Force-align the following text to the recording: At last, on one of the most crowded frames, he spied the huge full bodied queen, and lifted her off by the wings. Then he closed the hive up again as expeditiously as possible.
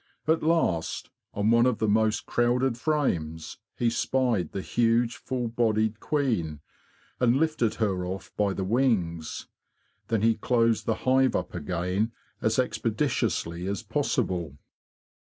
At 0.27 0.41
last, 0.41 1.11
on 1.31 1.51
one 1.51 1.67
of 1.67 1.77
the 1.77 1.87
most 1.87 2.25
crowded 2.25 2.75
frames, 2.75 3.59
he 3.77 3.91
spied 3.91 4.51
the 4.51 4.63
huge 4.63 5.17
full 5.17 5.47
bodied 5.47 5.99
queen, 5.99 6.59
and 7.19 7.37
lifted 7.37 7.75
her 7.75 8.03
off 8.03 8.31
by 8.35 8.53
the 8.55 8.63
wings. 8.63 9.47
Then 10.07 10.23
he 10.23 10.33
closed 10.33 10.87
the 10.87 10.95
hive 11.05 11.35
up 11.35 11.53
again 11.53 12.13
as 12.41 12.57
expeditiously 12.57 13.67
as 13.67 13.83
possible. 13.83 14.57